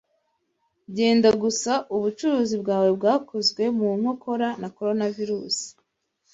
Genda 0.95 1.29
gusa 1.43 1.71
ubucuruzi 1.95 2.55
bwawe 2.61 2.89
bwakozwe 2.97 3.63
munkokora 3.77 4.47
na 4.61 4.67
Coronavirusi 4.77 5.65